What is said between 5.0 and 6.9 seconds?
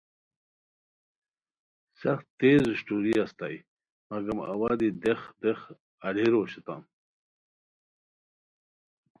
دیخ دیخ آلیروشتام